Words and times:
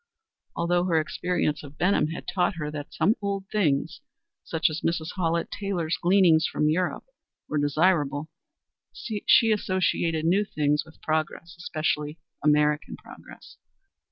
Although 0.55 0.85
her 0.85 0.99
experience 0.99 1.61
of 1.61 1.77
Benham 1.77 2.07
had 2.07 2.27
taught 2.27 2.55
her 2.55 2.71
that 2.71 2.91
some 2.91 3.13
old 3.21 3.45
things 3.51 4.01
such 4.43 4.67
as 4.67 4.81
Mrs. 4.81 5.09
Hallett 5.15 5.51
Taylor's 5.51 5.95
gleanings 6.01 6.47
from 6.47 6.69
Europe 6.69 7.03
were 7.47 7.59
desirable, 7.59 8.27
she 8.91 9.51
associated 9.51 10.25
new 10.25 10.43
things 10.43 10.83
with 10.85 11.03
progress 11.03 11.55
especially 11.55 12.17
American 12.43 12.97
progress. 12.97 13.57